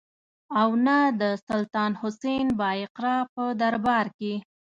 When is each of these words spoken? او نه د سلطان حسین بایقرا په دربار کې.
او 0.59 0.69
نه 0.85 0.97
د 1.21 1.23
سلطان 1.47 1.91
حسین 2.01 2.45
بایقرا 2.61 3.17
په 3.33 3.43
دربار 3.61 4.05
کې. 4.17 4.33